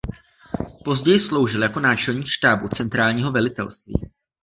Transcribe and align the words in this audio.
Později 0.85 1.19
sloužil 1.19 1.63
jako 1.63 1.79
náčelník 1.79 2.27
štábu 2.27 2.67
centrálního 2.67 3.31
velitelství. 3.31 3.93